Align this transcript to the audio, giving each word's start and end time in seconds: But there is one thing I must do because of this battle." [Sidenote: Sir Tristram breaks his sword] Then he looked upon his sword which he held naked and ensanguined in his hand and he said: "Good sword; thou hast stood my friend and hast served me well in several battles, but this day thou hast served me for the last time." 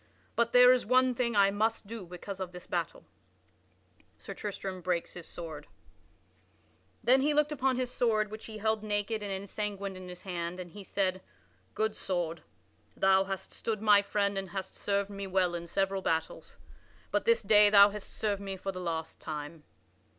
But 0.35 0.51
there 0.51 0.73
is 0.73 0.83
one 0.83 1.13
thing 1.13 1.35
I 1.35 1.51
must 1.51 1.85
do 1.85 2.07
because 2.07 2.39
of 2.39 2.51
this 2.53 2.65
battle." 2.65 3.05
[Sidenote: 3.99 4.07
Sir 4.17 4.33
Tristram 4.33 4.81
breaks 4.81 5.13
his 5.13 5.27
sword] 5.27 5.67
Then 7.03 7.21
he 7.21 7.35
looked 7.35 7.51
upon 7.51 7.75
his 7.75 7.91
sword 7.91 8.31
which 8.31 8.45
he 8.45 8.57
held 8.57 8.81
naked 8.81 9.21
and 9.21 9.31
ensanguined 9.31 9.95
in 9.95 10.09
his 10.09 10.23
hand 10.23 10.59
and 10.59 10.71
he 10.71 10.83
said: 10.83 11.21
"Good 11.75 11.95
sword; 11.95 12.41
thou 12.97 13.25
hast 13.25 13.51
stood 13.51 13.79
my 13.83 14.01
friend 14.01 14.39
and 14.39 14.49
hast 14.49 14.73
served 14.73 15.11
me 15.11 15.27
well 15.27 15.53
in 15.53 15.67
several 15.67 16.01
battles, 16.01 16.57
but 17.11 17.25
this 17.25 17.43
day 17.43 17.69
thou 17.69 17.91
hast 17.91 18.11
served 18.11 18.41
me 18.41 18.57
for 18.57 18.71
the 18.71 18.81
last 18.81 19.19
time." 19.19 19.65